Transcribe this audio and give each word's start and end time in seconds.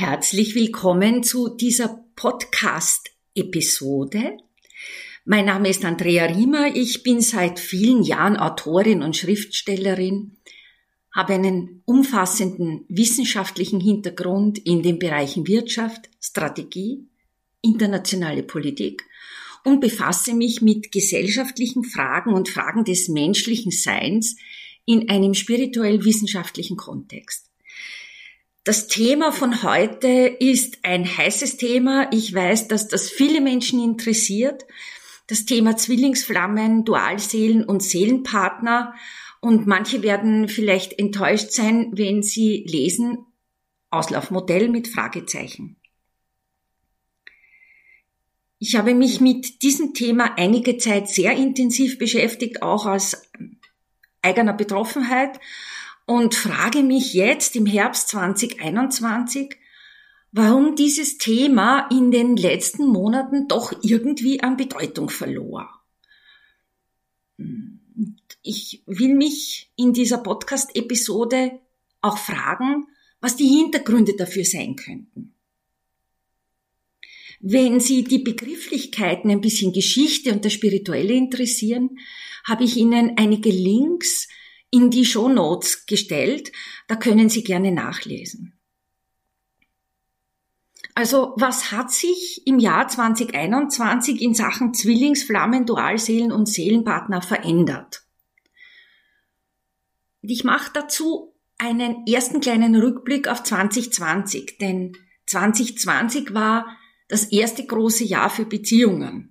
Herzlich 0.00 0.54
willkommen 0.54 1.24
zu 1.24 1.48
dieser 1.48 2.04
Podcast-Episode. 2.14 4.36
Mein 5.24 5.46
Name 5.46 5.70
ist 5.70 5.84
Andrea 5.84 6.26
Riemer. 6.26 6.76
Ich 6.76 7.02
bin 7.02 7.20
seit 7.20 7.58
vielen 7.58 8.04
Jahren 8.04 8.36
Autorin 8.36 9.02
und 9.02 9.16
Schriftstellerin, 9.16 10.36
habe 11.12 11.32
einen 11.32 11.82
umfassenden 11.84 12.84
wissenschaftlichen 12.88 13.80
Hintergrund 13.80 14.60
in 14.60 14.84
den 14.84 15.00
Bereichen 15.00 15.48
Wirtschaft, 15.48 16.08
Strategie, 16.20 17.08
internationale 17.60 18.44
Politik 18.44 19.02
und 19.64 19.80
befasse 19.80 20.32
mich 20.32 20.62
mit 20.62 20.92
gesellschaftlichen 20.92 21.82
Fragen 21.82 22.34
und 22.34 22.48
Fragen 22.48 22.84
des 22.84 23.08
menschlichen 23.08 23.72
Seins 23.72 24.36
in 24.84 25.10
einem 25.10 25.34
spirituell-wissenschaftlichen 25.34 26.76
Kontext. 26.76 27.47
Das 28.64 28.86
Thema 28.86 29.32
von 29.32 29.62
heute 29.62 30.08
ist 30.08 30.78
ein 30.82 31.04
heißes 31.04 31.56
Thema. 31.56 32.08
Ich 32.12 32.34
weiß, 32.34 32.68
dass 32.68 32.88
das 32.88 33.10
viele 33.10 33.40
Menschen 33.40 33.82
interessiert. 33.82 34.66
Das 35.26 35.44
Thema 35.44 35.76
Zwillingsflammen, 35.76 36.84
Dualseelen 36.84 37.64
und 37.64 37.82
Seelenpartner. 37.82 38.94
Und 39.40 39.66
manche 39.66 40.02
werden 40.02 40.48
vielleicht 40.48 40.98
enttäuscht 40.98 41.50
sein, 41.52 41.90
wenn 41.92 42.22
sie 42.22 42.64
lesen 42.66 43.24
Auslaufmodell 43.90 44.68
mit 44.68 44.88
Fragezeichen. 44.88 45.76
Ich 48.58 48.74
habe 48.74 48.94
mich 48.94 49.20
mit 49.20 49.62
diesem 49.62 49.94
Thema 49.94 50.36
einige 50.36 50.78
Zeit 50.78 51.08
sehr 51.08 51.32
intensiv 51.32 51.96
beschäftigt, 51.98 52.62
auch 52.62 52.86
aus 52.86 53.22
eigener 54.20 54.52
Betroffenheit 54.52 55.38
und 56.08 56.34
frage 56.34 56.82
mich 56.82 57.12
jetzt 57.12 57.54
im 57.54 57.66
Herbst 57.66 58.08
2021, 58.08 59.56
warum 60.32 60.74
dieses 60.74 61.18
Thema 61.18 61.86
in 61.90 62.10
den 62.10 62.34
letzten 62.34 62.86
Monaten 62.86 63.46
doch 63.46 63.74
irgendwie 63.82 64.42
an 64.42 64.56
Bedeutung 64.56 65.10
verlor. 65.10 65.68
Ich 68.42 68.82
will 68.86 69.14
mich 69.14 69.70
in 69.76 69.92
dieser 69.92 70.16
Podcast-Episode 70.16 71.60
auch 72.00 72.16
fragen, 72.16 72.86
was 73.20 73.36
die 73.36 73.46
Hintergründe 73.48 74.16
dafür 74.16 74.46
sein 74.46 74.76
könnten. 74.76 75.34
Wenn 77.40 77.80
Sie 77.80 78.02
die 78.02 78.20
Begrifflichkeiten, 78.20 79.30
ein 79.30 79.42
bisschen 79.42 79.74
Geschichte 79.74 80.32
und 80.32 80.46
das 80.46 80.54
Spirituelle 80.54 81.12
interessieren, 81.12 81.98
habe 82.44 82.64
ich 82.64 82.78
Ihnen 82.78 83.18
einige 83.18 83.50
Links 83.50 84.26
in 84.70 84.90
die 84.90 85.04
Show 85.04 85.28
Notes 85.28 85.86
gestellt. 85.86 86.52
Da 86.86 86.96
können 86.96 87.28
Sie 87.28 87.44
gerne 87.44 87.72
nachlesen. 87.72 88.54
Also 90.94 91.34
was 91.36 91.70
hat 91.70 91.92
sich 91.92 92.42
im 92.46 92.58
Jahr 92.58 92.88
2021 92.88 94.20
in 94.20 94.34
Sachen 94.34 94.74
Zwillingsflammen, 94.74 95.64
Dualseelen 95.64 96.32
und 96.32 96.46
Seelenpartner 96.46 97.22
verändert? 97.22 98.02
ich 100.22 100.44
mache 100.44 100.70
dazu 100.74 101.34
einen 101.58 102.06
ersten 102.06 102.40
kleinen 102.40 102.76
Rückblick 102.76 103.28
auf 103.28 103.42
2020, 103.42 104.58
denn 104.58 104.96
2020 105.26 106.34
war 106.34 106.76
das 107.08 107.24
erste 107.24 107.64
große 107.66 108.04
Jahr 108.04 108.30
für 108.30 108.44
Beziehungen. 108.44 109.27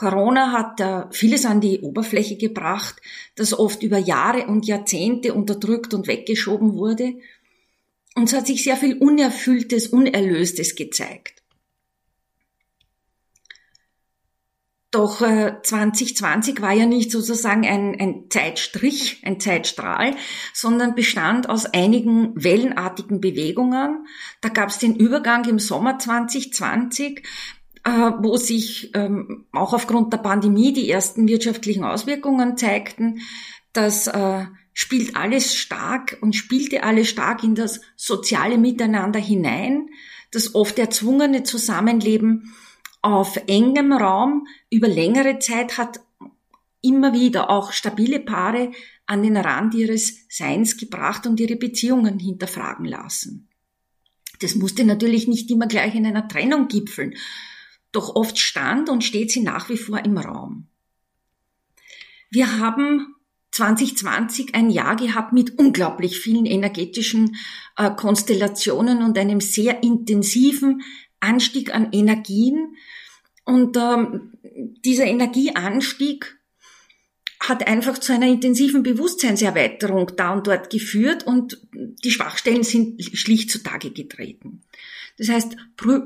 Corona 0.00 0.52
hat 0.52 0.80
da 0.80 1.10
vieles 1.12 1.44
an 1.44 1.60
die 1.60 1.80
Oberfläche 1.80 2.38
gebracht, 2.38 3.02
das 3.36 3.52
oft 3.52 3.82
über 3.82 3.98
Jahre 3.98 4.46
und 4.46 4.66
Jahrzehnte 4.66 5.34
unterdrückt 5.34 5.92
und 5.92 6.06
weggeschoben 6.06 6.72
wurde. 6.72 7.16
Und 8.14 8.30
es 8.30 8.32
hat 8.32 8.46
sich 8.46 8.64
sehr 8.64 8.78
viel 8.78 8.96
Unerfülltes, 8.96 9.88
Unerlöstes 9.88 10.74
gezeigt. 10.74 11.42
Doch 14.90 15.20
äh, 15.20 15.56
2020 15.62 16.62
war 16.62 16.72
ja 16.72 16.86
nicht 16.86 17.12
sozusagen 17.12 17.66
ein, 17.66 18.00
ein 18.00 18.30
Zeitstrich, 18.30 19.20
ein 19.22 19.38
Zeitstrahl, 19.38 20.16
sondern 20.54 20.94
bestand 20.94 21.46
aus 21.46 21.66
einigen 21.66 22.32
wellenartigen 22.42 23.20
Bewegungen. 23.20 24.06
Da 24.40 24.48
gab 24.48 24.70
es 24.70 24.78
den 24.78 24.96
Übergang 24.96 25.44
im 25.44 25.58
Sommer 25.58 25.98
2020 25.98 27.18
äh, 27.18 27.22
wo 27.84 28.36
sich 28.36 28.90
ähm, 28.94 29.46
auch 29.52 29.72
aufgrund 29.72 30.12
der 30.12 30.18
Pandemie 30.18 30.72
die 30.72 30.90
ersten 30.90 31.28
wirtschaftlichen 31.28 31.84
Auswirkungen 31.84 32.56
zeigten. 32.56 33.20
Das 33.72 34.06
äh, 34.06 34.46
spielt 34.72 35.16
alles 35.16 35.54
stark 35.54 36.18
und 36.20 36.34
spielte 36.34 36.82
alles 36.82 37.08
stark 37.08 37.42
in 37.44 37.54
das 37.54 37.80
soziale 37.96 38.58
Miteinander 38.58 39.20
hinein, 39.20 39.88
das 40.30 40.54
oft 40.54 40.78
erzwungene 40.78 41.42
Zusammenleben 41.42 42.54
auf 43.02 43.40
engem 43.46 43.92
Raum 43.92 44.46
über 44.68 44.88
längere 44.88 45.38
Zeit 45.38 45.78
hat 45.78 46.00
immer 46.82 47.12
wieder 47.12 47.50
auch 47.50 47.72
stabile 47.72 48.20
Paare 48.20 48.72
an 49.06 49.22
den 49.22 49.36
Rand 49.36 49.74
ihres 49.74 50.26
Seins 50.28 50.76
gebracht 50.76 51.26
und 51.26 51.40
ihre 51.40 51.56
Beziehungen 51.56 52.18
hinterfragen 52.18 52.84
lassen. 52.84 53.48
Das 54.40 54.54
musste 54.54 54.84
natürlich 54.84 55.28
nicht 55.28 55.50
immer 55.50 55.66
gleich 55.66 55.94
in 55.94 56.06
einer 56.06 56.28
Trennung 56.28 56.68
gipfeln, 56.68 57.14
doch 57.92 58.14
oft 58.14 58.38
stand 58.38 58.88
und 58.88 59.04
steht 59.04 59.30
sie 59.30 59.40
nach 59.40 59.68
wie 59.68 59.76
vor 59.76 60.04
im 60.04 60.18
Raum. 60.18 60.66
Wir 62.30 62.58
haben 62.58 63.14
2020 63.52 64.54
ein 64.54 64.70
Jahr 64.70 64.96
gehabt 64.96 65.32
mit 65.32 65.58
unglaublich 65.58 66.20
vielen 66.20 66.46
energetischen 66.46 67.36
äh, 67.76 67.90
Konstellationen 67.90 69.02
und 69.02 69.18
einem 69.18 69.40
sehr 69.40 69.82
intensiven 69.82 70.82
Anstieg 71.18 71.74
an 71.74 71.88
Energien. 71.92 72.76
Und 73.44 73.76
ähm, 73.76 74.32
dieser 74.84 75.06
Energieanstieg 75.06 76.38
hat 77.40 77.66
einfach 77.66 77.98
zu 77.98 78.12
einer 78.12 78.28
intensiven 78.28 78.82
Bewusstseinserweiterung 78.82 80.12
da 80.16 80.32
und 80.32 80.46
dort 80.46 80.70
geführt 80.70 81.26
und 81.26 81.60
die 81.72 82.10
Schwachstellen 82.10 82.62
sind 82.62 83.02
schlicht 83.02 83.50
zutage 83.50 83.90
getreten. 83.90 84.62
Das 85.20 85.28
heißt, 85.28 85.54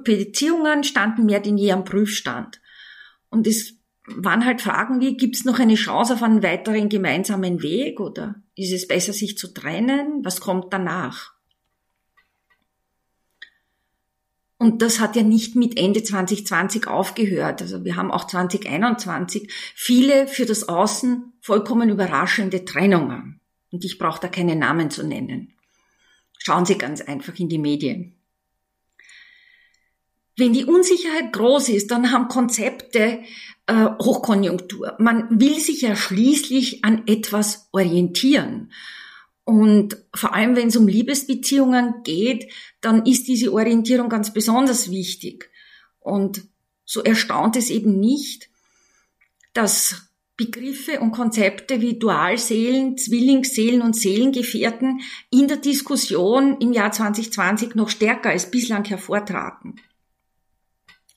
Beziehungen 0.02 0.82
standen 0.82 1.26
mehr 1.26 1.38
denn 1.38 1.56
je 1.56 1.70
am 1.70 1.84
Prüfstand. 1.84 2.60
Und 3.30 3.46
es 3.46 3.74
waren 4.06 4.44
halt 4.44 4.60
Fragen 4.60 5.00
wie, 5.00 5.16
gibt 5.16 5.36
es 5.36 5.44
noch 5.44 5.60
eine 5.60 5.76
Chance 5.76 6.14
auf 6.14 6.22
einen 6.24 6.42
weiteren 6.42 6.88
gemeinsamen 6.88 7.62
Weg 7.62 8.00
oder 8.00 8.34
ist 8.56 8.72
es 8.72 8.88
besser, 8.88 9.12
sich 9.12 9.38
zu 9.38 9.54
trennen? 9.54 10.24
Was 10.24 10.40
kommt 10.40 10.72
danach? 10.72 11.32
Und 14.58 14.82
das 14.82 14.98
hat 14.98 15.14
ja 15.14 15.22
nicht 15.22 15.54
mit 15.54 15.78
Ende 15.78 16.02
2020 16.02 16.88
aufgehört. 16.88 17.62
Also 17.62 17.84
wir 17.84 17.94
haben 17.94 18.10
auch 18.10 18.26
2021 18.26 19.48
viele 19.76 20.26
für 20.26 20.44
das 20.44 20.68
Außen 20.68 21.34
vollkommen 21.40 21.88
überraschende 21.88 22.64
Trennungen. 22.64 23.40
Und 23.70 23.84
ich 23.84 23.96
brauche 23.96 24.20
da 24.20 24.26
keine 24.26 24.56
Namen 24.56 24.90
zu 24.90 25.06
nennen. 25.06 25.52
Schauen 26.38 26.66
Sie 26.66 26.76
ganz 26.76 27.00
einfach 27.00 27.38
in 27.38 27.48
die 27.48 27.58
Medien. 27.58 28.16
Wenn 30.36 30.52
die 30.52 30.64
Unsicherheit 30.64 31.32
groß 31.32 31.68
ist, 31.68 31.90
dann 31.90 32.10
haben 32.10 32.28
Konzepte 32.28 33.20
äh, 33.66 33.86
Hochkonjunktur. 34.02 34.96
Man 34.98 35.40
will 35.40 35.58
sich 35.60 35.82
ja 35.82 35.94
schließlich 35.94 36.84
an 36.84 37.02
etwas 37.06 37.68
orientieren. 37.72 38.72
Und 39.44 39.96
vor 40.14 40.34
allem, 40.34 40.56
wenn 40.56 40.68
es 40.68 40.76
um 40.76 40.88
Liebesbeziehungen 40.88 42.02
geht, 42.02 42.50
dann 42.80 43.04
ist 43.06 43.28
diese 43.28 43.52
Orientierung 43.52 44.08
ganz 44.08 44.32
besonders 44.32 44.90
wichtig. 44.90 45.50
Und 46.00 46.42
so 46.84 47.02
erstaunt 47.02 47.56
es 47.56 47.70
eben 47.70 48.00
nicht, 48.00 48.48
dass 49.52 50.08
Begriffe 50.36 50.98
und 51.00 51.12
Konzepte 51.12 51.80
wie 51.80 51.98
Dualseelen, 51.98 52.98
Zwillingsseelen 52.98 53.82
und 53.82 53.94
Seelengefährten 53.94 55.00
in 55.30 55.46
der 55.46 55.58
Diskussion 55.58 56.58
im 56.58 56.72
Jahr 56.72 56.90
2020 56.90 57.76
noch 57.76 57.88
stärker 57.88 58.30
als 58.30 58.50
bislang 58.50 58.84
hervortraten. 58.84 59.80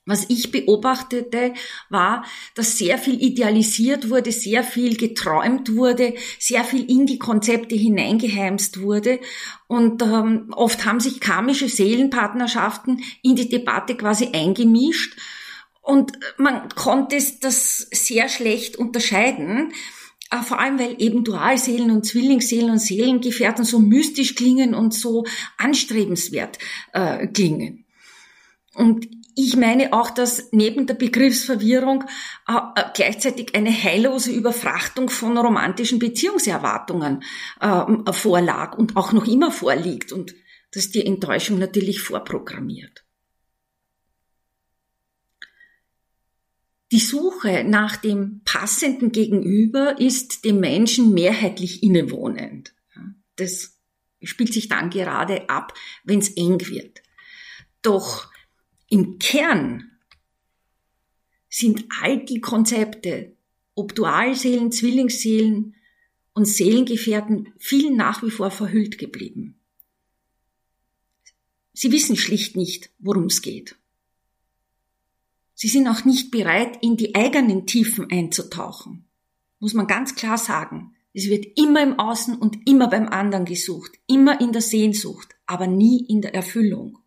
Was 0.08 0.24
ich 0.30 0.50
beobachtete, 0.50 1.52
war, 1.90 2.24
dass 2.54 2.78
sehr 2.78 2.96
viel 2.96 3.22
idealisiert 3.22 4.08
wurde, 4.08 4.32
sehr 4.32 4.64
viel 4.64 4.96
geträumt 4.96 5.76
wurde, 5.76 6.14
sehr 6.38 6.64
viel 6.64 6.90
in 6.90 7.04
die 7.04 7.18
Konzepte 7.18 7.74
hineingeheimst 7.76 8.80
wurde. 8.80 9.20
Und 9.66 10.00
ähm, 10.00 10.50
oft 10.56 10.86
haben 10.86 10.98
sich 10.98 11.20
karmische 11.20 11.68
Seelenpartnerschaften 11.68 13.02
in 13.22 13.36
die 13.36 13.50
Debatte 13.50 13.96
quasi 13.96 14.30
eingemischt. 14.32 15.14
Und 15.82 16.12
man 16.38 16.70
konnte 16.70 17.22
das 17.42 17.86
sehr 17.90 18.30
schlecht 18.30 18.76
unterscheiden. 18.76 19.74
Äh, 20.30 20.38
vor 20.38 20.58
allem, 20.58 20.78
weil 20.78 20.96
eben 21.02 21.22
Dualseelen 21.22 21.90
und 21.90 22.06
Zwillingsseelen 22.06 22.70
und 22.70 22.78
Seelengefährten 22.78 23.66
so 23.66 23.78
mystisch 23.78 24.36
klingen 24.36 24.74
und 24.74 24.94
so 24.94 25.26
anstrebenswert 25.58 26.58
äh, 26.94 27.26
klingen. 27.26 27.84
Und 28.72 29.17
ich 29.38 29.56
meine 29.56 29.92
auch, 29.92 30.10
dass 30.10 30.48
neben 30.50 30.88
der 30.88 30.94
Begriffsverwirrung 30.94 32.04
äh, 32.48 32.54
äh, 32.74 32.84
gleichzeitig 32.92 33.54
eine 33.54 33.70
heillose 33.70 34.32
Überfrachtung 34.32 35.08
von 35.08 35.38
romantischen 35.38 36.00
Beziehungserwartungen 36.00 37.22
äh, 37.60 38.12
vorlag 38.12 38.76
und 38.76 38.96
auch 38.96 39.12
noch 39.12 39.28
immer 39.28 39.52
vorliegt. 39.52 40.10
Und 40.10 40.34
das 40.72 40.90
die 40.90 41.06
Enttäuschung 41.06 41.60
natürlich 41.60 42.00
vorprogrammiert. 42.00 43.04
Die 46.90 46.98
Suche 46.98 47.62
nach 47.64 47.96
dem 47.96 48.40
passenden 48.44 49.12
Gegenüber 49.12 50.00
ist 50.00 50.44
dem 50.44 50.58
Menschen 50.58 51.14
mehrheitlich 51.14 51.84
innewohnend. 51.84 52.74
Das 53.36 53.78
spielt 54.20 54.52
sich 54.52 54.68
dann 54.68 54.90
gerade 54.90 55.48
ab, 55.48 55.74
wenn 56.02 56.18
es 56.18 56.30
eng 56.30 56.60
wird. 56.66 57.02
Doch 57.82 58.28
im 58.88 59.18
Kern 59.18 59.90
sind 61.48 61.86
all 62.00 62.24
die 62.24 62.40
Konzepte, 62.40 63.36
ob 63.74 63.94
Dualseelen, 63.94 64.72
Zwillingsseelen 64.72 65.74
und 66.32 66.46
Seelengefährten, 66.46 67.52
vielen 67.58 67.96
nach 67.96 68.22
wie 68.22 68.30
vor 68.30 68.50
verhüllt 68.50 68.98
geblieben. 68.98 69.58
Sie 71.72 71.92
wissen 71.92 72.16
schlicht 72.16 72.56
nicht, 72.56 72.90
worum 72.98 73.24
es 73.26 73.40
geht. 73.42 73.76
Sie 75.54 75.68
sind 75.68 75.88
auch 75.88 76.04
nicht 76.04 76.30
bereit, 76.30 76.78
in 76.82 76.96
die 76.96 77.14
eigenen 77.14 77.66
Tiefen 77.66 78.10
einzutauchen. 78.10 79.04
Muss 79.58 79.74
man 79.74 79.86
ganz 79.86 80.14
klar 80.14 80.38
sagen. 80.38 80.94
Es 81.14 81.28
wird 81.28 81.58
immer 81.58 81.82
im 81.82 81.98
Außen 81.98 82.36
und 82.36 82.68
immer 82.68 82.88
beim 82.88 83.08
anderen 83.08 83.44
gesucht, 83.44 83.92
immer 84.06 84.40
in 84.40 84.52
der 84.52 84.62
Sehnsucht, 84.62 85.34
aber 85.46 85.66
nie 85.66 86.04
in 86.04 86.22
der 86.22 86.34
Erfüllung. 86.34 86.98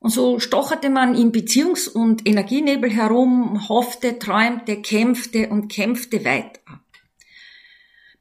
Und 0.00 0.10
so 0.10 0.38
stocherte 0.38 0.90
man 0.90 1.14
im 1.14 1.32
Beziehungs- 1.32 1.88
und 1.88 2.26
Energienebel 2.26 2.90
herum, 2.90 3.68
hoffte, 3.68 4.18
träumte, 4.18 4.80
kämpfte 4.80 5.48
und 5.48 5.68
kämpfte 5.68 6.24
weiter. 6.24 6.60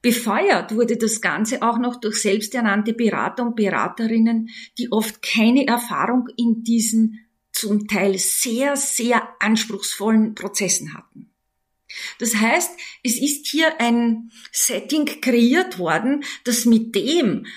Befeuert 0.02 0.74
wurde 0.74 0.98
das 0.98 1.22
Ganze 1.22 1.62
auch 1.62 1.78
noch 1.78 2.00
durch 2.00 2.22
selbsternannte 2.22 2.94
Berater 2.94 3.44
und 3.44 3.56
Beraterinnen, 3.56 4.50
die 4.78 4.92
oft 4.92 5.22
keine 5.22 5.68
Erfahrung 5.68 6.28
in 6.38 6.64
diesen 6.64 7.28
zum 7.52 7.88
Teil 7.88 8.18
sehr, 8.18 8.76
sehr 8.76 9.28
anspruchsvollen 9.40 10.36
Prozessen 10.36 10.94
hatten. 10.94 11.32
Das 12.20 12.36
heißt, 12.36 12.72
es 13.04 13.20
ist 13.20 13.48
hier 13.48 13.80
ein 13.80 14.32
Setting 14.52 15.06
kreiert 15.22 15.80
worden, 15.80 16.24
das 16.44 16.66
mit 16.66 16.94
dem, 16.96 17.48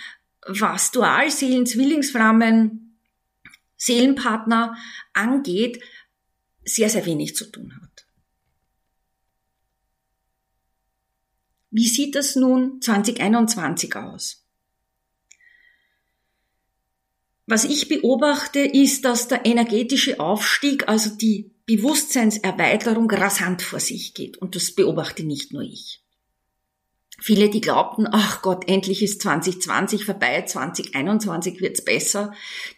was 0.47 0.93
Dualseelen, 0.93 1.67
Zwillingsflammen, 1.67 2.90
Seelenpartner 3.81 4.77
angeht, 5.15 5.83
sehr, 6.65 6.91
sehr 6.91 7.07
wenig 7.07 7.35
zu 7.35 7.47
tun 7.47 7.75
hat. 7.81 8.07
Wie 11.71 11.89
sieht 11.89 12.15
das 12.15 12.37
nun 12.37 12.83
2021 12.83 13.97
aus? 13.97 14.45
Was 17.47 17.65
ich 17.65 17.89
beobachte, 17.89 18.61
ist, 18.61 19.05
dass 19.05 19.29
der 19.29 19.47
energetische 19.47 20.21
Aufstieg, 20.21 20.89
also 20.89 21.11
die 21.17 21.51
Bewusstseinserweiterung 21.65 23.11
rasant 23.11 23.63
vor 23.63 23.81
sich 23.81 24.15
geht. 24.15 24.37
Und 24.37 24.57
das 24.57 24.73
beobachte 24.73 25.25
nicht 25.25 25.53
nur 25.53 25.63
ich. 25.63 26.03
Viele, 27.23 27.51
die 27.51 27.61
glaubten, 27.61 28.09
ach 28.11 28.41
Gott, 28.41 28.67
endlich 28.67 29.03
ist 29.03 29.21
2020 29.21 30.07
vorbei, 30.07 30.43
2021 30.43 31.61
wird's 31.61 31.85
besser, 31.85 32.33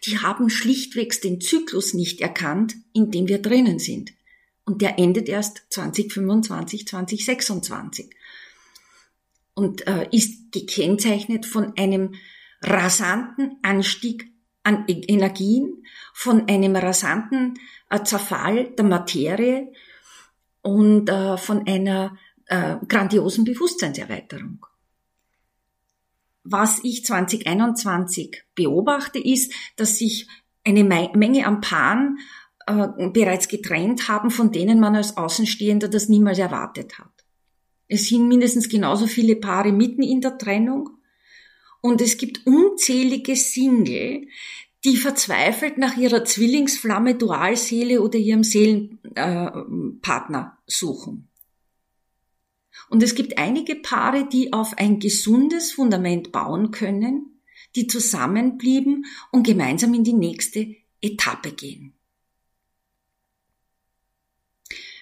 die 0.05 0.19
haben 0.19 0.49
schlichtwegs 0.49 1.21
den 1.21 1.39
Zyklus 1.39 1.93
nicht 1.93 2.19
erkannt, 2.19 2.75
in 2.91 3.09
dem 3.09 3.27
wir 3.29 3.41
drinnen 3.41 3.79
sind. 3.79 4.11
Und 4.65 4.81
der 4.81 4.99
endet 4.99 5.29
erst 5.29 5.61
2025, 5.69 6.87
2026. 6.87 8.09
Und 9.55 9.87
äh, 9.87 10.07
ist 10.11 10.51
gekennzeichnet 10.51 11.45
von 11.45 11.77
einem 11.77 12.15
rasanten 12.61 13.57
Anstieg 13.61 14.29
an 14.63 14.85
e- 14.87 15.05
Energien, 15.07 15.85
von 16.13 16.49
einem 16.49 16.75
rasanten 16.75 17.59
äh, 17.89 18.03
Zerfall 18.03 18.71
der 18.71 18.85
Materie 18.85 19.71
und 20.61 21.09
äh, 21.09 21.37
von 21.37 21.67
einer 21.67 22.17
äh, 22.47 22.75
grandiosen 22.87 23.45
Bewusstseinserweiterung. 23.45 24.65
Was 26.43 26.81
ich 26.83 27.05
2021 27.05 28.43
beobachte, 28.53 29.19
ist, 29.19 29.53
dass 29.77 29.97
sich 29.97 30.27
eine 30.65 30.83
Menge 30.83 31.47
an 31.47 31.61
Paaren 31.61 32.19
äh, 32.67 33.09
bereits 33.09 33.47
getrennt 33.47 34.09
haben, 34.09 34.31
von 34.31 34.51
denen 34.51 34.79
man 34.79 34.95
als 34.95 35.17
Außenstehender 35.17 35.87
das 35.87 36.09
niemals 36.09 36.39
erwartet 36.39 36.99
hat. 36.99 37.11
Es 37.87 38.07
sind 38.07 38.27
mindestens 38.27 38.69
genauso 38.69 39.07
viele 39.07 39.35
Paare 39.35 39.71
mitten 39.71 40.03
in 40.03 40.21
der 40.21 40.37
Trennung 40.37 40.89
und 41.81 42.01
es 42.01 42.17
gibt 42.17 42.47
unzählige 42.47 43.35
Single, 43.35 44.27
die 44.85 44.97
verzweifelt 44.97 45.77
nach 45.77 45.97
ihrer 45.97 46.25
Zwillingsflamme, 46.25 47.15
Dualseele 47.15 48.01
oder 48.01 48.17
ihrem 48.17 48.43
Seelenpartner 48.43 50.57
äh, 50.57 50.61
suchen. 50.65 51.29
Und 52.89 53.01
es 53.03 53.15
gibt 53.15 53.37
einige 53.37 53.75
Paare, 53.75 54.27
die 54.27 54.53
auf 54.53 54.77
ein 54.77 54.99
gesundes 54.99 55.71
Fundament 55.71 56.31
bauen 56.31 56.71
können, 56.71 57.41
die 57.75 57.87
zusammenblieben 57.87 59.05
und 59.31 59.45
gemeinsam 59.45 59.93
in 59.93 60.03
die 60.03 60.13
nächste 60.13 60.75
Etappe 61.01 61.51
gehen. 61.51 61.93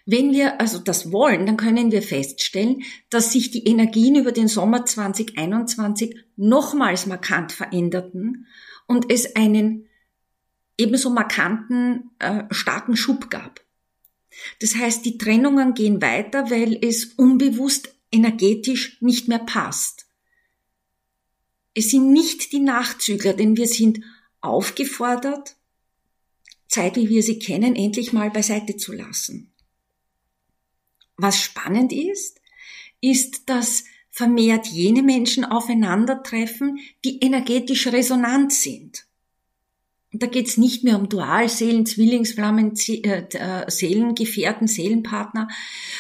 Wenn 0.05 0.31
wir 0.31 0.59
also 0.59 0.79
das 0.79 1.11
wollen, 1.11 1.45
dann 1.45 1.57
können 1.57 1.91
wir 1.91 2.01
feststellen, 2.01 2.83
dass 3.09 3.31
sich 3.31 3.51
die 3.51 3.67
Energien 3.67 4.15
über 4.15 4.31
den 4.31 4.47
Sommer 4.47 4.85
2021 4.85 6.15
nochmals 6.37 7.05
markant 7.05 7.51
veränderten 7.51 8.47
und 8.87 9.11
es 9.11 9.35
einen 9.35 9.87
ebenso 10.77 11.11
markanten, 11.11 12.09
äh, 12.19 12.45
starken 12.49 12.97
Schub 12.97 13.29
gab. 13.29 13.61
Das 14.59 14.75
heißt, 14.75 15.05
die 15.05 15.17
Trennungen 15.17 15.73
gehen 15.73 16.01
weiter, 16.01 16.49
weil 16.49 16.77
es 16.81 17.05
unbewusst 17.15 17.93
energetisch 18.11 19.01
nicht 19.01 19.27
mehr 19.27 19.39
passt. 19.39 20.07
Es 21.73 21.89
sind 21.89 22.11
nicht 22.11 22.51
die 22.51 22.59
Nachzügler, 22.59 23.33
denn 23.33 23.55
wir 23.55 23.67
sind 23.67 24.01
aufgefordert, 24.41 25.55
Zeit, 26.67 26.95
wie 26.95 27.09
wir 27.09 27.23
sie 27.23 27.39
kennen, 27.39 27.75
endlich 27.75 28.13
mal 28.13 28.29
beiseite 28.29 28.77
zu 28.77 28.93
lassen. 28.93 29.51
Was 31.17 31.41
spannend 31.41 31.93
ist, 31.93 32.41
ist, 33.01 33.49
dass 33.49 33.83
vermehrt 34.09 34.67
jene 34.67 35.03
Menschen 35.03 35.45
aufeinandertreffen, 35.45 36.79
die 37.05 37.19
energetisch 37.19 37.87
resonant 37.87 38.53
sind. 38.53 39.05
Da 40.13 40.27
geht 40.27 40.47
es 40.47 40.57
nicht 40.57 40.83
mehr 40.83 40.97
um 40.97 41.07
Dualseelen, 41.07 41.85
Zwillingsflammen, 41.85 42.73
äh, 42.87 43.27
äh, 43.31 43.71
Seelengefährten, 43.71 44.67
Seelenpartner, 44.67 45.47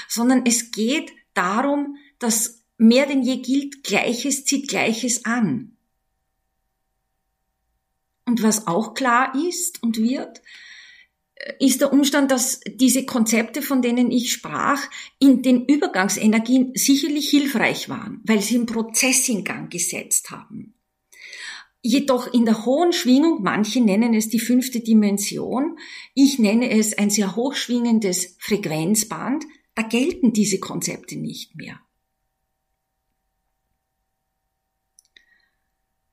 sondern 0.07 0.43
es 0.45 0.71
geht 0.71 1.11
darum, 1.33 1.95
dass 2.19 2.63
mehr 2.77 3.05
denn 3.05 3.21
je 3.21 3.37
gilt, 3.37 3.83
Gleiches 3.83 4.43
zieht 4.43 4.67
Gleiches 4.67 5.23
an. 5.25 5.77
Und 8.25 8.43
was 8.43 8.67
auch 8.67 8.93
klar 8.93 9.33
ist 9.35 9.81
und 9.81 9.97
wird, 9.97 10.41
ist 11.59 11.81
der 11.81 11.91
Umstand, 11.91 12.31
dass 12.31 12.59
diese 12.67 13.05
Konzepte, 13.05 13.61
von 13.61 13.81
denen 13.81 14.11
ich 14.11 14.31
sprach, 14.31 14.81
in 15.19 15.41
den 15.41 15.65
Übergangsenergien 15.65 16.71
sicherlich 16.75 17.29
hilfreich 17.29 17.89
waren, 17.89 18.21
weil 18.23 18.41
sie 18.41 18.55
einen 18.55 18.65
Prozess 18.65 19.27
in 19.29 19.43
Gang 19.43 19.71
gesetzt 19.71 20.31
haben. 20.31 20.73
Jedoch 21.83 22.31
in 22.31 22.45
der 22.45 22.65
hohen 22.65 22.93
Schwingung, 22.93 23.41
manche 23.41 23.81
nennen 23.81 24.13
es 24.13 24.29
die 24.29 24.39
fünfte 24.39 24.81
Dimension, 24.81 25.77
ich 26.13 26.37
nenne 26.37 26.69
es 26.69 26.95
ein 26.97 27.09
sehr 27.09 27.35
hochschwingendes 27.35 28.35
Frequenzband, 28.39 29.45
da 29.73 29.81
gelten 29.81 30.31
diese 30.31 30.59
Konzepte 30.59 31.17
nicht 31.17 31.55
mehr. 31.55 31.79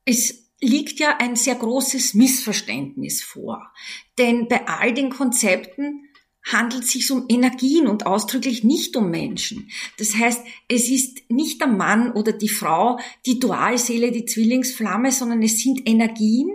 Es 0.05 0.49
liegt 0.61 0.99
ja 1.01 1.19
ein 1.19 1.37
sehr 1.37 1.55
großes 1.55 2.15
Missverständnis 2.15 3.23
vor. 3.23 3.73
Denn 4.17 4.49
bei 4.49 4.67
all 4.67 4.95
den 4.95 5.11
Konzepten 5.11 6.08
handelt 6.53 6.85
es 6.85 6.93
sich 6.93 7.11
um 7.11 7.27
Energien 7.29 7.87
und 7.87 8.07
ausdrücklich 8.07 8.65
nicht 8.65 8.97
um 8.97 9.11
Menschen. 9.11 9.71
Das 9.99 10.15
heißt, 10.15 10.43
es 10.69 10.89
ist 10.89 11.31
nicht 11.31 11.61
der 11.61 11.69
Mann 11.69 12.13
oder 12.13 12.33
die 12.33 12.49
Frau, 12.49 12.99
die 13.27 13.39
Dualseele, 13.39 14.13
die 14.13 14.25
Zwillingsflamme, 14.25 15.13
sondern 15.13 15.43
es 15.43 15.61
sind 15.61 15.89
Energien, 15.89 16.51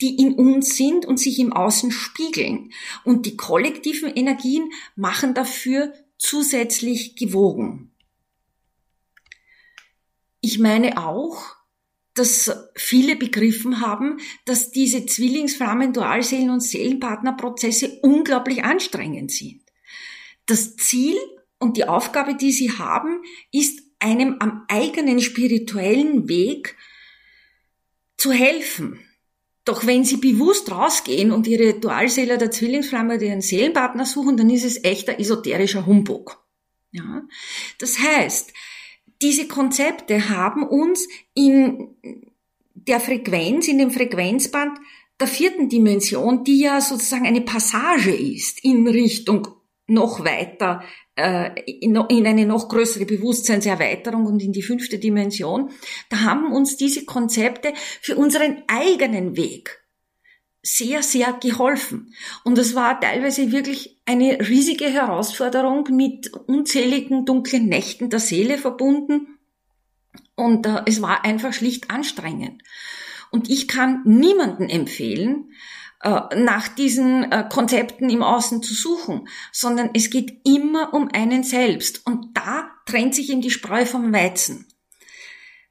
die 0.00 0.16
in 0.16 0.34
uns 0.34 0.76
sind 0.76 1.06
und 1.06 1.18
sich 1.18 1.38
im 1.38 1.52
Außen 1.52 1.90
spiegeln. 1.90 2.72
Und 3.04 3.26
die 3.26 3.36
kollektiven 3.36 4.12
Energien 4.14 4.70
machen 4.96 5.34
dafür 5.34 5.92
zusätzlich 6.18 7.16
gewogen. 7.16 7.92
Ich 10.40 10.58
meine 10.58 10.98
auch, 11.04 11.56
dass 12.14 12.50
viele 12.74 13.16
begriffen 13.16 13.80
haben, 13.80 14.18
dass 14.44 14.70
diese 14.70 15.06
Zwillingsflammen, 15.06 15.92
Dualseelen 15.92 16.50
und 16.50 16.60
Seelenpartnerprozesse 16.60 18.00
unglaublich 18.02 18.64
anstrengend 18.64 19.30
sind. 19.30 19.62
Das 20.46 20.76
Ziel 20.76 21.16
und 21.58 21.76
die 21.76 21.86
Aufgabe, 21.86 22.34
die 22.34 22.52
sie 22.52 22.72
haben, 22.72 23.22
ist 23.50 23.80
einem 23.98 24.36
am 24.40 24.64
eigenen 24.68 25.20
spirituellen 25.20 26.28
Weg 26.28 26.76
zu 28.16 28.32
helfen. 28.32 28.98
Doch 29.64 29.86
wenn 29.86 30.04
sie 30.04 30.16
bewusst 30.16 30.70
rausgehen 30.72 31.30
und 31.30 31.46
ihre 31.46 31.74
Dualseele 31.78 32.36
der 32.36 32.50
Zwillingsflamme 32.50 33.14
oder 33.14 33.22
ihren 33.22 33.42
Seelenpartner 33.42 34.04
suchen, 34.04 34.36
dann 34.36 34.50
ist 34.50 34.64
es 34.64 34.82
echter 34.82 35.20
esoterischer 35.20 35.86
Humbug. 35.86 36.44
Ja? 36.90 37.22
Das 37.78 37.98
heißt, 37.98 38.52
diese 39.22 39.48
Konzepte 39.48 40.28
haben 40.28 40.64
uns 40.64 41.08
in 41.34 41.96
der 42.74 43.00
Frequenz, 43.00 43.68
in 43.68 43.78
dem 43.78 43.90
Frequenzband 43.90 44.78
der 45.20 45.28
vierten 45.28 45.68
Dimension, 45.68 46.42
die 46.44 46.60
ja 46.60 46.80
sozusagen 46.80 47.26
eine 47.26 47.42
Passage 47.42 48.10
ist 48.10 48.64
in 48.64 48.88
Richtung 48.88 49.48
noch 49.86 50.24
weiter, 50.24 50.82
äh, 51.16 51.50
in, 51.66 51.94
in 51.94 52.26
eine 52.26 52.46
noch 52.46 52.68
größere 52.68 53.04
Bewusstseinserweiterung 53.04 54.26
und 54.26 54.42
in 54.42 54.52
die 54.52 54.62
fünfte 54.62 54.98
Dimension, 54.98 55.70
da 56.08 56.20
haben 56.20 56.52
uns 56.52 56.76
diese 56.76 57.04
Konzepte 57.04 57.72
für 58.00 58.16
unseren 58.16 58.62
eigenen 58.66 59.36
Weg 59.36 59.81
sehr, 60.62 61.02
sehr 61.02 61.32
geholfen. 61.34 62.14
Und 62.44 62.56
es 62.56 62.74
war 62.74 63.00
teilweise 63.00 63.50
wirklich 63.50 64.00
eine 64.06 64.38
riesige 64.48 64.86
Herausforderung 64.86 65.88
mit 65.90 66.32
unzähligen 66.32 67.24
dunklen 67.24 67.66
Nächten 67.66 68.10
der 68.10 68.20
Seele 68.20 68.58
verbunden. 68.58 69.38
Und 70.36 70.66
äh, 70.66 70.82
es 70.86 71.02
war 71.02 71.24
einfach 71.24 71.52
schlicht 71.52 71.90
anstrengend. 71.90 72.62
Und 73.30 73.50
ich 73.50 73.66
kann 73.66 74.02
niemanden 74.04 74.68
empfehlen, 74.68 75.52
äh, 76.02 76.20
nach 76.36 76.68
diesen 76.68 77.30
äh, 77.30 77.48
Konzepten 77.50 78.10
im 78.10 78.22
Außen 78.22 78.62
zu 78.62 78.74
suchen, 78.74 79.28
sondern 79.50 79.90
es 79.94 80.10
geht 80.10 80.46
immer 80.46 80.94
um 80.94 81.08
einen 81.12 81.42
selbst. 81.42 82.06
Und 82.06 82.36
da 82.36 82.70
trennt 82.86 83.14
sich 83.14 83.30
eben 83.30 83.40
die 83.40 83.50
Spreu 83.50 83.84
vom 83.84 84.12
Weizen. 84.12 84.66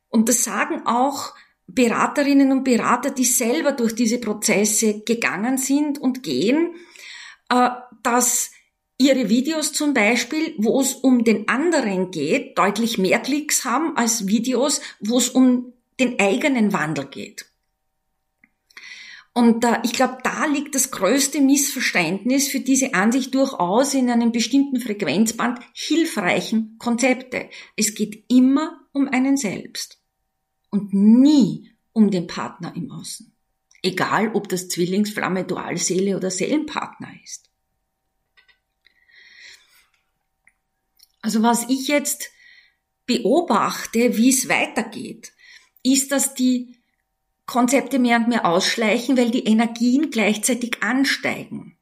Und 0.09 0.27
das 0.27 0.43
sagen 0.43 0.85
auch 0.85 1.33
Beraterinnen 1.73 2.51
und 2.51 2.63
Berater, 2.63 3.11
die 3.11 3.25
selber 3.25 3.71
durch 3.71 3.95
diese 3.95 4.19
Prozesse 4.19 5.01
gegangen 5.01 5.57
sind 5.57 5.99
und 5.99 6.23
gehen, 6.23 6.75
äh, 7.49 7.69
dass 8.03 8.51
ihre 8.97 9.29
Videos 9.29 9.73
zum 9.73 9.93
Beispiel, 9.93 10.53
wo 10.57 10.79
es 10.79 10.93
um 10.93 11.23
den 11.23 11.47
anderen 11.47 12.11
geht, 12.11 12.57
deutlich 12.57 12.97
mehr 12.97 13.19
Klicks 13.19 13.65
haben 13.65 13.97
als 13.97 14.27
Videos, 14.27 14.81
wo 14.99 15.17
es 15.17 15.29
um 15.29 15.73
den 15.99 16.19
eigenen 16.19 16.73
Wandel 16.73 17.05
geht. 17.05 17.45
Und 19.33 19.63
äh, 19.63 19.79
ich 19.83 19.93
glaube, 19.93 20.17
da 20.23 20.45
liegt 20.45 20.75
das 20.75 20.91
größte 20.91 21.39
Missverständnis 21.39 22.49
für 22.49 22.59
diese 22.59 22.93
an 22.93 23.11
sich 23.11 23.31
durchaus 23.31 23.93
in 23.93 24.09
einem 24.09 24.31
bestimmten 24.31 24.81
Frequenzband 24.81 25.59
hilfreichen 25.73 26.75
Konzepte. 26.79 27.49
Es 27.77 27.95
geht 27.95 28.25
immer 28.27 28.81
um 28.91 29.07
einen 29.07 29.37
selbst 29.37 30.00
und 30.71 30.93
nie 30.93 31.71
um 31.93 32.09
den 32.09 32.25
Partner 32.25 32.73
im 32.75 32.91
Außen. 32.91 33.31
Egal, 33.83 34.31
ob 34.33 34.49
das 34.49 34.69
Zwillingsflamme, 34.69 35.45
Dualseele 35.45 36.17
oder 36.17 36.31
Seelenpartner 36.31 37.09
ist. 37.23 37.51
Also 41.21 41.43
was 41.43 41.69
ich 41.69 41.87
jetzt 41.87 42.31
beobachte, 43.05 44.17
wie 44.17 44.29
es 44.29 44.49
weitergeht, 44.49 45.33
ist, 45.83 46.11
dass 46.11 46.33
die 46.33 46.75
Konzepte 47.45 47.99
mehr 47.99 48.17
und 48.17 48.29
mehr 48.29 48.45
ausschleichen, 48.45 49.15
weil 49.17 49.29
die 49.29 49.45
Energien 49.45 50.09
gleichzeitig 50.09 50.81
ansteigen. 50.81 51.77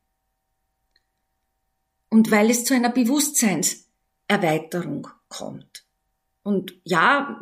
Und 2.10 2.30
weil 2.32 2.50
es 2.50 2.66
zu 2.66 2.74
einer 2.74 2.90
Bewusstseinserweiterung 2.90 5.08
kommt. 5.28 5.86
Und 6.42 6.74
ja, 6.84 7.40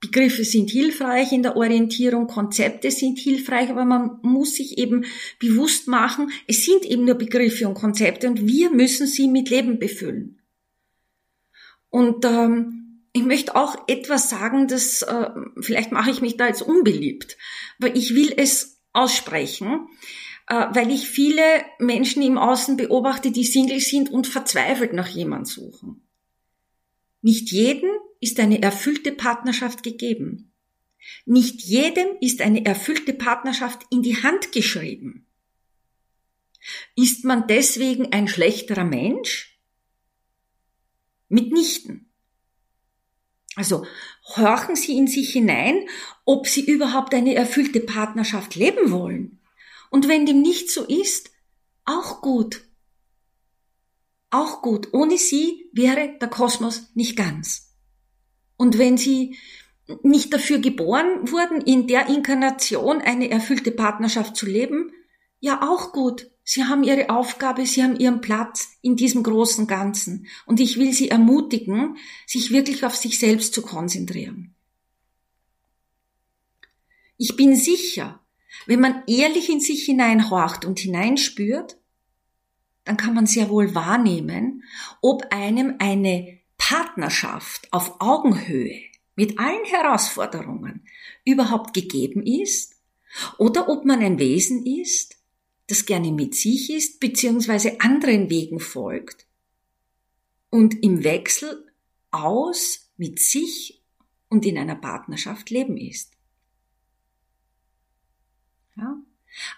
Begriffe 0.00 0.44
sind 0.44 0.70
hilfreich 0.70 1.30
in 1.30 1.42
der 1.42 1.56
Orientierung, 1.56 2.26
Konzepte 2.26 2.90
sind 2.90 3.18
hilfreich, 3.18 3.68
aber 3.68 3.84
man 3.84 4.18
muss 4.22 4.54
sich 4.54 4.78
eben 4.78 5.04
bewusst 5.38 5.88
machen, 5.88 6.30
es 6.46 6.64
sind 6.64 6.86
eben 6.86 7.04
nur 7.04 7.16
Begriffe 7.16 7.68
und 7.68 7.74
Konzepte 7.74 8.26
und 8.26 8.46
wir 8.46 8.70
müssen 8.70 9.06
sie 9.06 9.28
mit 9.28 9.50
Leben 9.50 9.78
befüllen. 9.78 10.40
Und 11.90 12.24
ähm, 12.24 13.02
ich 13.12 13.24
möchte 13.24 13.54
auch 13.56 13.76
etwas 13.88 14.30
sagen, 14.30 14.68
das 14.68 15.02
äh, 15.02 15.30
vielleicht 15.60 15.92
mache 15.92 16.10
ich 16.10 16.22
mich 16.22 16.38
da 16.38 16.46
jetzt 16.46 16.62
unbeliebt, 16.62 17.36
aber 17.78 17.94
ich 17.94 18.14
will 18.14 18.32
es 18.34 18.80
aussprechen, 18.94 19.88
äh, 20.46 20.66
weil 20.72 20.90
ich 20.90 21.08
viele 21.08 21.42
Menschen 21.78 22.22
im 22.22 22.38
Außen 22.38 22.78
beobachte, 22.78 23.32
die 23.32 23.44
Single 23.44 23.80
sind 23.80 24.10
und 24.10 24.26
verzweifelt 24.26 24.94
nach 24.94 25.08
jemand 25.08 25.46
suchen. 25.46 26.00
Nicht 27.20 27.50
jedem 27.52 27.90
ist 28.20 28.38
eine 28.38 28.62
erfüllte 28.62 29.12
Partnerschaft 29.12 29.82
gegeben. 29.82 30.52
Nicht 31.24 31.62
jedem 31.62 32.08
ist 32.20 32.40
eine 32.42 32.64
erfüllte 32.64 33.14
Partnerschaft 33.14 33.86
in 33.90 34.02
die 34.02 34.22
Hand 34.22 34.52
geschrieben. 34.52 35.26
Ist 36.94 37.24
man 37.24 37.46
deswegen 37.46 38.12
ein 38.12 38.28
schlechterer 38.28 38.84
Mensch? 38.84 39.58
Mitnichten. 41.28 42.12
Also 43.56 43.86
horchen 44.36 44.76
Sie 44.76 44.96
in 44.96 45.06
sich 45.06 45.32
hinein, 45.32 45.88
ob 46.24 46.46
Sie 46.46 46.64
überhaupt 46.64 47.14
eine 47.14 47.34
erfüllte 47.34 47.80
Partnerschaft 47.80 48.54
leben 48.54 48.90
wollen. 48.90 49.40
Und 49.90 50.08
wenn 50.08 50.26
dem 50.26 50.42
nicht 50.42 50.70
so 50.70 50.84
ist, 50.84 51.30
auch 51.84 52.20
gut. 52.20 52.62
Auch 54.30 54.62
gut. 54.62 54.92
Ohne 54.92 55.18
Sie 55.18 55.68
wäre 55.72 56.16
der 56.20 56.28
Kosmos 56.28 56.94
nicht 56.94 57.16
ganz. 57.16 57.69
Und 58.60 58.76
wenn 58.76 58.98
Sie 58.98 59.38
nicht 60.02 60.34
dafür 60.34 60.58
geboren 60.58 61.32
wurden, 61.32 61.62
in 61.62 61.86
der 61.86 62.08
Inkarnation 62.08 63.00
eine 63.00 63.30
erfüllte 63.30 63.70
Partnerschaft 63.70 64.36
zu 64.36 64.44
leben, 64.44 64.92
ja 65.38 65.62
auch 65.62 65.92
gut. 65.92 66.30
Sie 66.44 66.64
haben 66.64 66.82
ihre 66.82 67.08
Aufgabe, 67.08 67.64
sie 67.64 67.82
haben 67.82 67.98
ihren 67.98 68.20
Platz 68.20 68.68
in 68.82 68.96
diesem 68.96 69.22
großen 69.22 69.66
Ganzen. 69.66 70.26
Und 70.44 70.60
ich 70.60 70.76
will 70.76 70.92
sie 70.92 71.08
ermutigen, 71.08 71.96
sich 72.26 72.50
wirklich 72.50 72.84
auf 72.84 72.94
sich 72.94 73.18
selbst 73.18 73.54
zu 73.54 73.62
konzentrieren. 73.62 74.54
Ich 77.16 77.34
bin 77.34 77.56
sicher, 77.56 78.20
wenn 78.66 78.80
man 78.80 79.04
ehrlich 79.06 79.48
in 79.48 79.60
sich 79.60 79.86
hineinhorcht 79.86 80.66
und 80.66 80.80
hineinspürt, 80.80 81.78
dann 82.84 82.98
kann 82.98 83.14
man 83.14 83.24
sehr 83.24 83.48
wohl 83.48 83.74
wahrnehmen, 83.74 84.64
ob 85.00 85.32
einem 85.32 85.76
eine 85.78 86.39
Partnerschaft 86.60 87.72
auf 87.72 88.00
Augenhöhe 88.00 88.82
mit 89.16 89.40
allen 89.40 89.64
Herausforderungen 89.64 90.86
überhaupt 91.24 91.74
gegeben 91.74 92.22
ist 92.24 92.76
oder 93.38 93.68
ob 93.68 93.84
man 93.84 94.00
ein 94.00 94.18
Wesen 94.18 94.64
ist, 94.64 95.16
das 95.66 95.86
gerne 95.86 96.12
mit 96.12 96.34
sich 96.34 96.70
ist, 96.70 97.00
beziehungsweise 97.00 97.80
anderen 97.80 98.28
Wegen 98.28 98.60
folgt 98.60 99.26
und 100.50 100.82
im 100.84 101.02
Wechsel 101.02 101.66
aus 102.10 102.90
mit 102.96 103.18
sich 103.18 103.82
und 104.28 104.44
in 104.44 104.58
einer 104.58 104.76
Partnerschaft 104.76 105.48
leben 105.50 105.76
ist. 105.76 106.12
Ja? 108.76 109.00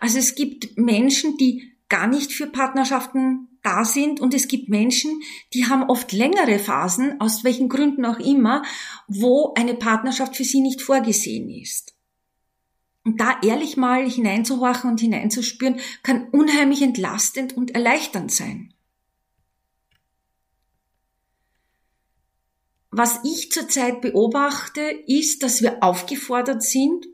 Also 0.00 0.18
es 0.18 0.34
gibt 0.34 0.78
Menschen, 0.78 1.36
die 1.36 1.72
gar 1.88 2.06
nicht 2.06 2.32
für 2.32 2.46
Partnerschaften 2.46 3.48
da 3.62 3.84
sind 3.84 4.20
und 4.20 4.34
es 4.34 4.48
gibt 4.48 4.68
Menschen, 4.68 5.22
die 5.54 5.66
haben 5.66 5.84
oft 5.84 6.12
längere 6.12 6.58
Phasen, 6.58 7.20
aus 7.20 7.44
welchen 7.44 7.68
Gründen 7.68 8.04
auch 8.04 8.18
immer, 8.18 8.62
wo 9.06 9.54
eine 9.54 9.74
Partnerschaft 9.74 10.36
für 10.36 10.44
sie 10.44 10.60
nicht 10.60 10.82
vorgesehen 10.82 11.48
ist. 11.48 11.94
Und 13.04 13.20
da 13.20 13.40
ehrlich 13.42 13.76
mal 13.76 14.08
hineinzuhorchen 14.08 14.90
und 14.90 15.00
hineinzuspüren, 15.00 15.80
kann 16.02 16.28
unheimlich 16.30 16.82
entlastend 16.82 17.56
und 17.56 17.72
erleichternd 17.72 18.30
sein. 18.30 18.74
Was 22.90 23.20
ich 23.24 23.50
zurzeit 23.50 24.02
beobachte, 24.02 24.82
ist, 25.06 25.42
dass 25.42 25.62
wir 25.62 25.82
aufgefordert 25.82 26.62
sind, 26.62 27.06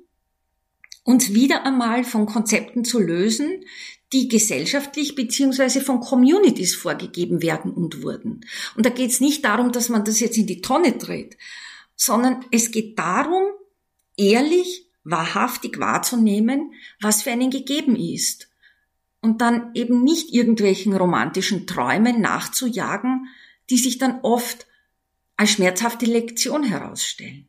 uns 1.05 1.33
wieder 1.33 1.64
einmal 1.64 2.05
von 2.05 2.26
Konzepten 2.26 2.85
zu 2.85 2.99
lösen, 2.99 3.64
die 4.12 4.29
gesellschaftlich 4.29 5.15
beziehungsweise 5.15 5.81
von 5.81 6.00
Communities 6.00 6.75
vorgegeben 6.75 7.43
werden 7.43 7.73
und 7.73 8.03
wurden. 8.03 8.45
Und 8.75 8.87
da 8.87 8.91
geht 8.91 9.11
es 9.11 9.21
nicht 9.21 9.45
darum, 9.45 9.73
dass 9.73 9.88
man 9.88 10.05
das 10.05 10.21
jetzt 10.21 10.38
in 10.38 10.47
die 10.47 10.62
Tonne 10.62 10.93
dreht, 10.93 11.37
sondern 11.95 12.45
es 12.50 12.71
geht 12.71 12.99
darum, 12.99 13.45
ehrlich 14.17 14.87
wahrhaftig 15.05 15.79
wahrzunehmen, 15.79 16.73
was 17.00 17.23
für 17.23 17.31
einen 17.31 17.50
gegeben 17.50 17.97
ist. 17.97 18.49
Und 19.21 19.41
dann 19.41 19.73
eben 19.75 20.05
nicht 20.05 20.33
irgendwelchen 20.33 20.95
romantischen 20.95 21.67
Träumen 21.67 22.21
nachzujagen, 22.21 23.29
die 23.69 23.79
sich 23.79 23.99
dann 23.99 24.21
oft 24.23 24.67
als 25.37 25.50
schmerzhafte 25.50 26.07
Lektion 26.07 26.62
herausstellen. 26.62 27.49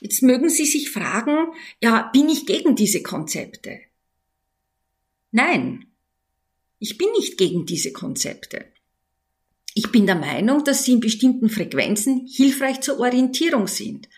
Jetzt 0.00 0.22
mögen 0.22 0.48
Sie 0.48 0.64
sich 0.64 0.90
fragen, 0.90 1.52
ja, 1.82 2.10
bin 2.12 2.28
ich 2.28 2.46
gegen 2.46 2.74
diese 2.74 3.02
Konzepte? 3.02 3.80
Nein, 5.30 5.86
ich 6.78 6.96
bin 6.96 7.10
nicht 7.12 7.36
gegen 7.36 7.66
diese 7.66 7.92
Konzepte. 7.92 8.64
Ich 9.74 9.92
bin 9.92 10.06
der 10.06 10.16
Meinung, 10.16 10.64
dass 10.64 10.84
sie 10.84 10.92
in 10.92 11.00
bestimmten 11.00 11.48
Frequenzen 11.48 12.26
hilfreich 12.26 12.80
zur 12.80 12.98
Orientierung 12.98 13.68
sind. 13.68 14.08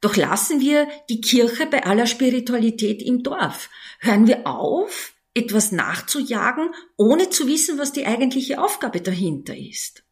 Doch 0.00 0.16
lassen 0.16 0.60
wir 0.60 0.88
die 1.08 1.20
Kirche 1.20 1.66
bei 1.66 1.84
aller 1.84 2.06
Spiritualität 2.06 3.02
im 3.02 3.22
Dorf. 3.22 3.70
Hören 4.00 4.26
wir 4.26 4.46
auf, 4.46 5.14
etwas 5.34 5.70
nachzujagen, 5.70 6.70
ohne 6.96 7.28
zu 7.28 7.46
wissen, 7.46 7.78
was 7.78 7.92
die 7.92 8.06
eigentliche 8.06 8.60
Aufgabe 8.60 9.00
dahinter 9.00 9.56
ist. 9.56 10.02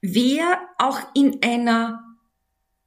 Wer 0.00 0.60
auch 0.78 0.98
in 1.14 1.42
einer 1.42 2.13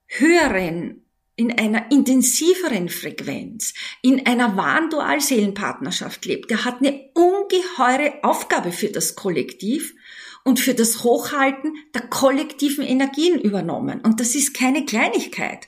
höheren, 0.07 1.03
in 1.35 1.51
einer 1.51 1.91
intensiveren 1.91 2.89
Frequenz, 2.89 3.73
in 4.01 4.25
einer 4.25 4.57
wahren 4.57 4.89
Dualseelenpartnerschaft 4.89 6.25
lebt, 6.25 6.49
der 6.49 6.65
hat 6.65 6.79
eine 6.79 7.09
ungeheure 7.13 8.23
Aufgabe 8.23 8.71
für 8.71 8.87
das 8.87 9.15
Kollektiv 9.15 9.93
und 10.43 10.59
für 10.59 10.73
das 10.73 11.03
Hochhalten 11.03 11.75
der 11.93 12.07
kollektiven 12.07 12.83
Energien 12.83 13.39
übernommen. 13.39 14.01
Und 14.01 14.19
das 14.19 14.33
ist 14.33 14.55
keine 14.55 14.85
Kleinigkeit. 14.85 15.67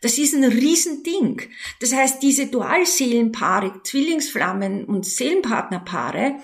Das 0.00 0.18
ist 0.18 0.34
ein 0.34 0.44
Riesending. 0.44 1.40
Das 1.80 1.94
heißt, 1.94 2.22
diese 2.22 2.46
Dualseelenpaare, 2.46 3.80
Zwillingsflammen 3.82 4.84
und 4.84 5.06
Seelenpartnerpaare, 5.06 6.36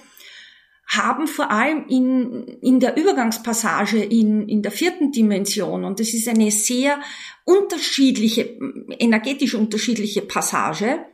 haben 0.87 1.27
vor 1.27 1.51
allem 1.51 1.87
in, 1.89 2.45
in 2.61 2.81
der 2.81 2.97
Übergangspassage 2.97 4.03
in, 4.03 4.49
in 4.49 4.63
der 4.63 4.73
vierten 4.73 5.13
Dimension, 5.13 5.85
und 5.85 6.01
das 6.01 6.15
ist 6.15 6.29
eine 6.29 6.51
sehr 6.51 7.01
unterschiedliche, 7.45 8.59
energetisch 8.99 9.55
unterschiedliche 9.55 10.23
Passage, 10.23 11.05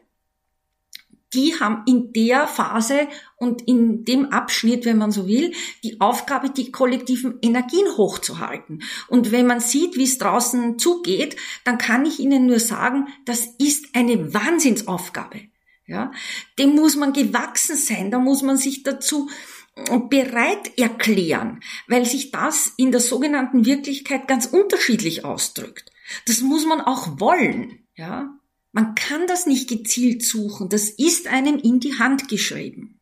die 1.32 1.54
haben 1.60 1.82
in 1.86 2.12
der 2.12 2.46
Phase 2.46 3.06
und 3.36 3.62
in 3.62 4.04
dem 4.04 4.32
Abschnitt, 4.32 4.84
wenn 4.84 4.98
man 4.98 5.12
so 5.12 5.28
will, 5.28 5.52
die 5.84 6.00
Aufgabe, 6.00 6.50
die 6.50 6.72
kollektiven 6.72 7.38
Energien 7.40 7.86
hochzuhalten. 7.96 8.82
Und 9.08 9.30
wenn 9.30 9.46
man 9.46 9.60
sieht, 9.60 9.96
wie 9.96 10.04
es 10.04 10.18
draußen 10.18 10.78
zugeht, 10.78 11.36
dann 11.64 11.78
kann 11.78 12.04
ich 12.04 12.18
Ihnen 12.18 12.46
nur 12.46 12.58
sagen, 12.58 13.06
das 13.26 13.46
ist 13.58 13.94
eine 13.94 14.34
Wahnsinnsaufgabe. 14.34 15.42
Ja, 15.86 16.12
dem 16.56 16.76
muss 16.76 16.94
man 16.94 17.12
gewachsen 17.12 17.74
sein, 17.74 18.12
da 18.12 18.20
muss 18.20 18.42
man 18.42 18.56
sich 18.56 18.84
dazu 18.84 19.28
bereit 19.74 20.78
erklären, 20.78 21.60
weil 21.88 22.04
sich 22.04 22.30
das 22.30 22.72
in 22.76 22.90
der 22.92 23.00
sogenannten 23.00 23.64
Wirklichkeit 23.64 24.28
ganz 24.28 24.46
unterschiedlich 24.46 25.24
ausdrückt. 25.24 25.90
Das 26.26 26.40
muss 26.40 26.66
man 26.66 26.80
auch 26.80 27.20
wollen, 27.20 27.86
ja. 27.94 28.36
Man 28.72 28.94
kann 28.94 29.26
das 29.26 29.46
nicht 29.46 29.68
gezielt 29.68 30.24
suchen, 30.24 30.68
das 30.68 30.90
ist 30.90 31.26
einem 31.26 31.58
in 31.58 31.80
die 31.80 31.98
Hand 31.98 32.28
geschrieben. 32.28 33.00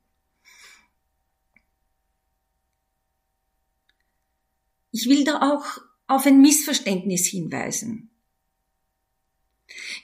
Ich 4.91 5.09
will 5.09 5.25
da 5.25 5.53
auch 5.53 5.79
auf 6.07 6.25
ein 6.25 6.41
Missverständnis 6.41 7.27
hinweisen. 7.27 8.08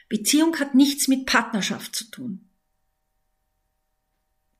Beziehung 0.08 0.56
hat 0.60 0.76
nichts 0.76 1.08
mit 1.08 1.26
Partnerschaft 1.26 1.96
zu 1.96 2.08
tun 2.10 2.46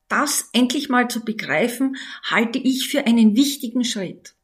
das 0.07 0.49
endlich 0.53 0.89
mal 0.89 1.09
zu 1.09 1.23
begreifen, 1.23 1.97
halte 2.23 2.59
ich 2.59 2.87
für 2.87 3.05
einen 3.05 3.35
wichtigen 3.35 3.83
Schritt. 3.83 4.35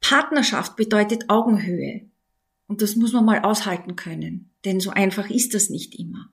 Partnerschaft 0.00 0.76
bedeutet 0.76 1.28
Augenhöhe. 1.28 2.08
Und 2.66 2.82
das 2.82 2.96
muss 2.96 3.12
man 3.12 3.24
mal 3.24 3.40
aushalten 3.40 3.96
können, 3.96 4.52
denn 4.64 4.80
so 4.80 4.90
einfach 4.90 5.28
ist 5.28 5.54
das 5.54 5.70
nicht 5.70 5.98
immer. 5.98 6.32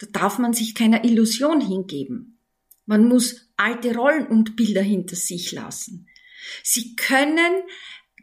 Da 0.00 0.06
darf 0.10 0.38
man 0.38 0.52
sich 0.52 0.74
keiner 0.74 1.04
Illusion 1.04 1.60
hingeben. 1.60 2.38
Man 2.86 3.06
muss 3.06 3.48
alte 3.56 3.94
Rollen 3.94 4.26
und 4.26 4.56
Bilder 4.56 4.82
hinter 4.82 5.14
sich 5.14 5.52
lassen. 5.52 6.08
Sie 6.64 6.96
können 6.96 7.62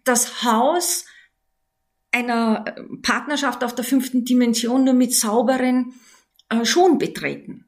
das 0.03 0.43
Haus 0.43 1.05
einer 2.11 2.65
Partnerschaft 3.03 3.63
auf 3.63 3.75
der 3.75 3.85
fünften 3.85 4.25
Dimension 4.25 4.83
nur 4.83 4.95
mit 4.95 5.13
sauberen 5.13 5.93
äh, 6.49 6.65
Schuhen 6.65 6.97
betreten. 6.97 7.65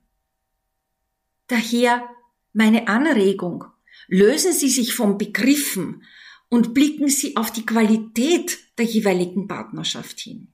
Daher 1.48 2.10
meine 2.54 2.88
Anregung, 2.88 3.66
lösen 4.08 4.54
Sie 4.54 4.70
sich 4.70 4.94
von 4.94 5.18
Begriffen 5.18 6.04
und 6.50 6.74
blicken 6.74 7.10
Sie 7.10 7.38
auf 7.38 7.52
die 7.52 7.66
Qualität 7.66 8.58
der 8.78 8.86
jeweiligen 8.86 9.48
Partnerschaft 9.48 10.20
hin. 10.20 10.48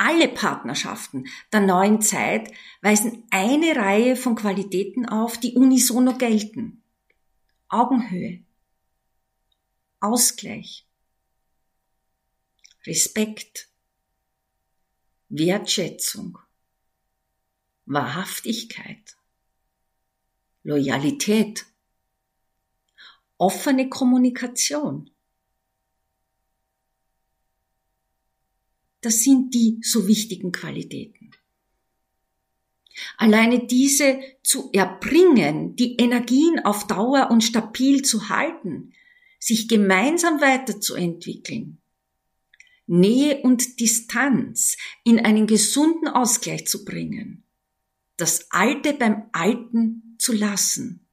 Alle 0.00 0.28
Partnerschaften 0.28 1.26
der 1.52 1.58
neuen 1.58 2.00
Zeit 2.00 2.52
weisen 2.82 3.26
eine 3.30 3.74
Reihe 3.74 4.14
von 4.14 4.36
Qualitäten 4.36 5.06
auf, 5.06 5.38
die 5.38 5.56
unisono 5.56 6.16
gelten. 6.16 6.84
Augenhöhe, 7.68 8.44
Ausgleich, 9.98 10.86
Respekt, 12.86 13.68
Wertschätzung, 15.30 16.38
Wahrhaftigkeit, 17.84 19.16
Loyalität, 20.62 21.66
offene 23.36 23.88
Kommunikation. 23.88 25.10
Das 29.00 29.20
sind 29.20 29.54
die 29.54 29.78
so 29.82 30.08
wichtigen 30.08 30.52
Qualitäten. 30.52 31.30
Alleine 33.16 33.66
diese 33.66 34.20
zu 34.42 34.70
erbringen, 34.72 35.76
die 35.76 35.96
Energien 35.96 36.58
auf 36.64 36.86
Dauer 36.86 37.30
und 37.30 37.44
stabil 37.44 38.02
zu 38.02 38.28
halten, 38.28 38.92
sich 39.38 39.68
gemeinsam 39.68 40.40
weiterzuentwickeln, 40.40 41.78
Nähe 42.86 43.42
und 43.42 43.80
Distanz 43.80 44.76
in 45.04 45.20
einen 45.20 45.46
gesunden 45.46 46.08
Ausgleich 46.08 46.66
zu 46.66 46.84
bringen, 46.84 47.44
das 48.16 48.50
Alte 48.50 48.94
beim 48.94 49.28
Alten 49.32 50.16
zu 50.18 50.32
lassen, 50.32 51.06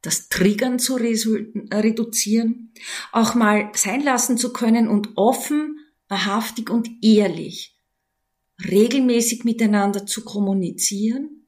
das 0.00 0.28
Triggern 0.28 0.78
zu 0.78 0.94
reduzieren, 0.94 2.72
auch 3.12 3.34
mal 3.34 3.70
sein 3.74 4.02
lassen 4.02 4.38
zu 4.38 4.52
können 4.52 4.88
und 4.88 5.10
offen, 5.16 5.78
wahrhaftig 6.08 6.70
und 6.70 6.88
ehrlich, 7.02 7.76
regelmäßig 8.64 9.44
miteinander 9.44 10.06
zu 10.06 10.24
kommunizieren 10.24 11.46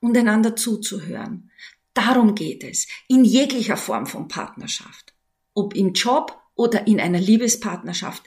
und 0.00 0.16
einander 0.16 0.54
zuzuhören. 0.54 1.50
Darum 1.94 2.34
geht 2.34 2.64
es 2.64 2.86
in 3.08 3.24
jeglicher 3.24 3.76
Form 3.76 4.06
von 4.06 4.28
Partnerschaft, 4.28 5.14
ob 5.54 5.74
im 5.74 5.92
Job 5.92 6.38
oder 6.54 6.86
in 6.86 7.00
einer 7.00 7.20
Liebespartnerschaft 7.20 8.24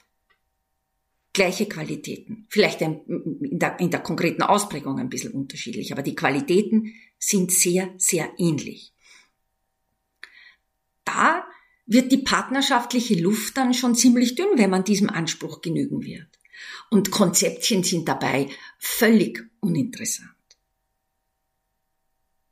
gleiche 1.34 1.68
Qualitäten. 1.68 2.48
Vielleicht 2.50 2.82
in 2.82 3.02
der, 3.08 3.80
in 3.80 3.92
der 3.92 4.00
konkreten 4.00 4.42
Ausprägung 4.42 5.00
ein 5.00 5.10
bisschen 5.10 5.34
unterschiedlich, 5.34 5.92
aber 5.92 6.02
die 6.02 6.16
Qualitäten 6.16 6.94
sind 7.20 7.52
sehr, 7.52 7.94
sehr 7.98 8.32
ähnlich. 8.38 8.94
Da 11.04 11.45
wird 11.86 12.12
die 12.12 12.18
partnerschaftliche 12.18 13.16
Luft 13.16 13.58
dann 13.58 13.74
schon 13.74 13.96
ziemlich 13.96 14.36
dünn, 14.36 14.58
wenn 14.58 14.70
man 14.70 14.84
diesem 14.84 15.10
Anspruch 15.10 15.62
genügen 15.62 16.04
wird. 16.04 16.28
Und 16.90 17.12
Konzeptchen 17.12 17.84
sind 17.84 18.08
dabei 18.08 18.50
völlig 18.80 19.44
uninteressant. 19.60 20.30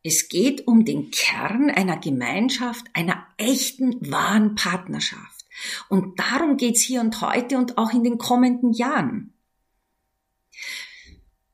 Es 0.04 0.28
geht 0.28 0.68
um 0.68 0.84
den 0.84 1.12
Kern 1.12 1.70
einer 1.70 1.98
Gemeinschaft, 1.98 2.86
einer 2.94 3.26
echten, 3.38 4.12
wahren 4.12 4.56
Partnerschaft. 4.56 5.46
Und 5.88 6.20
darum 6.20 6.58
geht's 6.58 6.82
hier 6.82 7.00
und 7.00 7.22
heute 7.22 7.58
und 7.58 7.78
auch 7.78 7.94
in 7.94 8.04
den 8.04 8.18
kommenden 8.18 8.74
Jahren. 8.74 9.34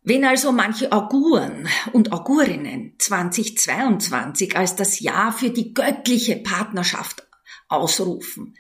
Wenn 0.01 0.25
also 0.25 0.51
manche 0.51 0.91
Auguren 0.91 1.67
und 1.93 2.11
Augurinnen 2.11 2.95
2022 2.97 4.57
als 4.57 4.75
das 4.75 4.99
Jahr 4.99 5.31
für 5.31 5.51
die 5.51 5.73
göttliche 5.73 6.37
Partnerschaft 6.37 7.28
ausrufen, 7.69 8.57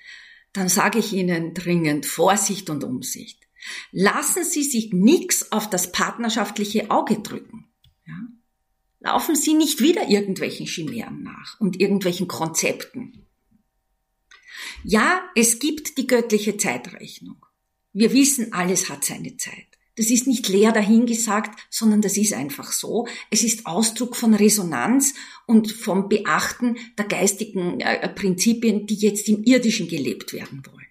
dann 0.53 0.69
sage 0.69 0.99
ich 0.99 1.13
Ihnen 1.13 1.53
dringend 1.53 2.05
Vorsicht 2.05 2.69
und 2.69 2.83
Umsicht. 2.83 3.47
Lassen 3.91 4.43
Sie 4.43 4.63
sich 4.63 4.93
nichts 4.93 5.51
auf 5.51 5.69
das 5.69 5.91
partnerschaftliche 5.91 6.89
Auge 6.89 7.19
drücken. 7.19 7.67
Ja? 8.05 8.15
Laufen 8.99 9.35
Sie 9.35 9.53
nicht 9.53 9.81
wieder 9.81 10.07
irgendwelchen 10.09 10.65
Chimären 10.65 11.23
nach 11.23 11.59
und 11.59 11.79
irgendwelchen 11.79 12.27
Konzepten. 12.27 13.25
Ja, 14.83 15.21
es 15.35 15.59
gibt 15.59 15.97
die 15.97 16.07
göttliche 16.07 16.57
Zeitrechnung. 16.57 17.45
Wir 17.93 18.13
wissen, 18.13 18.53
alles 18.53 18.89
hat 18.89 19.03
seine 19.03 19.35
Zeit. 19.37 19.68
Das 19.99 20.09
ist 20.09 20.27
nicht 20.27 20.47
leer 20.47 20.71
dahingesagt, 20.71 21.59
sondern 21.69 21.99
das 21.99 22.15
ist 22.15 22.31
einfach 22.31 22.71
so. 22.71 23.05
Es 23.31 23.43
ist 23.43 23.65
Ausdruck 23.65 24.15
von 24.15 24.33
Resonanz 24.33 25.13
und 25.45 25.73
vom 25.73 26.07
Beachten 26.07 26.77
der 26.97 27.03
geistigen 27.03 27.81
äh, 27.81 28.07
Prinzipien, 28.07 28.87
die 28.87 28.95
jetzt 28.95 29.27
im 29.27 29.43
irdischen 29.43 29.89
gelebt 29.89 30.31
werden 30.31 30.63
wollen. 30.65 30.87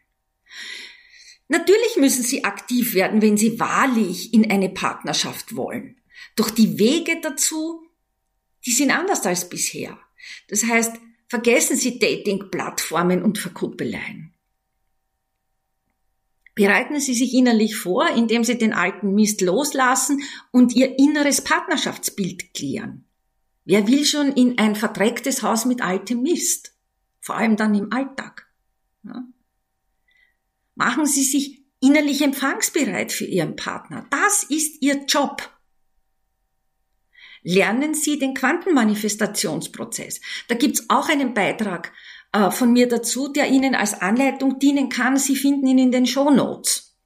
Natürlich 1.48 1.96
müssen 1.96 2.22
sie 2.22 2.44
aktiv 2.44 2.92
werden, 2.92 3.22
wenn 3.22 3.38
sie 3.38 3.58
wahrlich 3.58 4.34
in 4.34 4.50
eine 4.50 4.68
Partnerschaft 4.68 5.56
wollen. 5.56 5.96
Doch 6.36 6.50
die 6.50 6.78
Wege 6.78 7.18
dazu, 7.22 7.80
die 8.66 8.72
sind 8.72 8.90
anders 8.90 9.24
als 9.24 9.48
bisher. 9.48 9.98
Das 10.48 10.64
heißt, 10.64 10.96
vergessen 11.28 11.78
Sie 11.78 11.98
Dating-Plattformen 11.98 13.22
und 13.22 13.38
Verkuppeleien. 13.38 14.34
Bereiten 16.58 16.98
Sie 16.98 17.14
sich 17.14 17.34
innerlich 17.34 17.76
vor, 17.76 18.08
indem 18.16 18.42
Sie 18.42 18.58
den 18.58 18.72
alten 18.72 19.14
Mist 19.14 19.42
loslassen 19.42 20.22
und 20.50 20.74
Ihr 20.74 20.98
inneres 20.98 21.40
Partnerschaftsbild 21.40 22.52
klären. 22.52 23.04
Wer 23.64 23.86
will 23.86 24.04
schon 24.04 24.32
in 24.32 24.58
ein 24.58 24.74
verdrecktes 24.74 25.44
Haus 25.44 25.66
mit 25.66 25.82
altem 25.82 26.20
Mist? 26.20 26.74
Vor 27.20 27.36
allem 27.36 27.54
dann 27.54 27.76
im 27.76 27.92
Alltag. 27.92 28.48
Ja? 29.04 29.22
Machen 30.74 31.06
Sie 31.06 31.22
sich 31.22 31.62
innerlich 31.78 32.22
empfangsbereit 32.22 33.12
für 33.12 33.26
Ihren 33.26 33.54
Partner. 33.54 34.08
Das 34.10 34.42
ist 34.42 34.82
Ihr 34.82 35.04
Job. 35.06 35.48
Lernen 37.44 37.94
Sie 37.94 38.18
den 38.18 38.34
Quantenmanifestationsprozess. 38.34 40.20
Da 40.48 40.56
gibt's 40.56 40.86
auch 40.88 41.08
einen 41.08 41.34
Beitrag 41.34 41.92
äh, 42.32 42.50
von 42.50 42.72
mir 42.72 42.88
dazu, 42.88 43.28
der 43.28 43.48
Ihnen 43.48 43.74
als 43.74 44.00
Anleitung 44.00 44.58
dienen 44.58 44.88
kann. 44.88 45.16
Sie 45.16 45.36
finden 45.36 45.66
ihn 45.66 45.78
in 45.78 45.92
den 45.92 46.06
Show 46.06 46.30
Notes. 46.30 46.96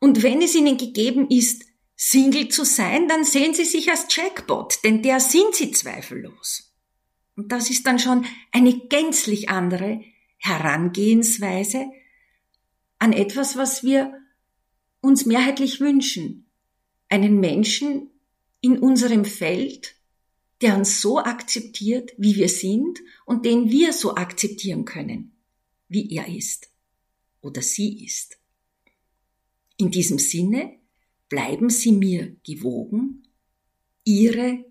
Und 0.00 0.22
wenn 0.22 0.42
es 0.42 0.54
Ihnen 0.54 0.76
gegeben 0.76 1.28
ist, 1.30 1.64
Single 1.96 2.48
zu 2.48 2.64
sein, 2.64 3.08
dann 3.08 3.24
sehen 3.24 3.54
Sie 3.54 3.64
sich 3.64 3.90
als 3.90 4.06
Jackpot, 4.14 4.78
denn 4.84 5.02
der 5.02 5.20
sind 5.20 5.54
Sie 5.54 5.70
zweifellos. 5.70 6.74
Und 7.36 7.52
das 7.52 7.70
ist 7.70 7.86
dann 7.86 7.98
schon 7.98 8.26
eine 8.52 8.78
gänzlich 8.88 9.48
andere 9.48 10.02
Herangehensweise 10.38 11.86
an 12.98 13.12
etwas, 13.12 13.56
was 13.56 13.82
wir 13.82 14.12
uns 15.00 15.26
mehrheitlich 15.26 15.80
wünschen. 15.80 16.50
Einen 17.08 17.38
Menschen 17.40 18.10
in 18.60 18.78
unserem 18.78 19.24
Feld, 19.24 19.93
der 20.64 20.78
uns 20.78 21.02
so 21.02 21.18
akzeptiert, 21.18 22.14
wie 22.16 22.36
wir 22.36 22.48
sind 22.48 22.98
und 23.26 23.44
den 23.44 23.70
wir 23.70 23.92
so 23.92 24.14
akzeptieren 24.14 24.86
können, 24.86 25.32
wie 25.88 26.10
er 26.16 26.26
ist 26.26 26.70
oder 27.42 27.60
sie 27.60 28.02
ist. 28.02 28.38
In 29.76 29.90
diesem 29.90 30.18
Sinne 30.18 30.78
bleiben 31.28 31.68
Sie 31.68 31.92
mir 31.92 32.34
gewogen, 32.46 33.26
Ihre 34.04 34.64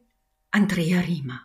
Andrea 0.49 1.01
Riemer. 1.01 1.41